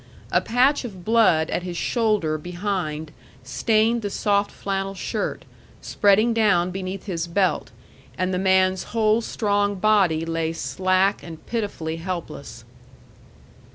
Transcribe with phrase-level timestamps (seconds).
[0.31, 3.11] A patch of blood at his shoulder behind
[3.43, 5.45] stained the soft flannel shirt,
[5.79, 7.69] spreading down beneath his belt,
[8.17, 12.65] and the man's whole strong body lay slack and pitifully helpless.